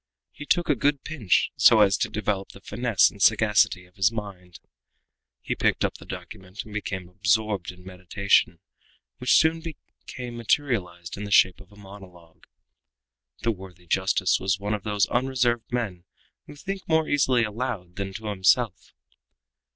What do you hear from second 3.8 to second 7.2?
of his mind. He picked up the document and became